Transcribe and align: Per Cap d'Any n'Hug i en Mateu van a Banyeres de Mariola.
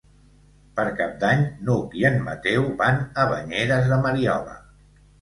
Per 0.79 0.85
Cap 1.01 1.13
d'Any 1.25 1.43
n'Hug 1.69 1.95
i 2.01 2.09
en 2.11 2.19
Mateu 2.31 2.67
van 2.83 3.01
a 3.27 3.31
Banyeres 3.37 3.89
de 3.95 4.05
Mariola. 4.09 4.61